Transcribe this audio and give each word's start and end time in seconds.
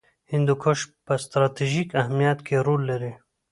هندوکش 0.31 0.79
په 1.05 1.13
ستراتیژیک 1.23 1.89
اهمیت 2.01 2.39
کې 2.47 2.55
رول 2.65 2.81
لري. 2.91 3.13